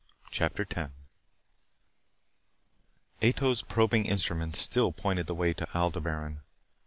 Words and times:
CHAPTER 0.31 0.65
10 0.65 0.93
Ato's 3.21 3.61
probing 3.61 4.05
instruments 4.07 4.59
still 4.59 4.91
pointed 4.91 5.27
the 5.27 5.35
way 5.35 5.53
to 5.53 5.67
Aldebaran. 5.75 6.39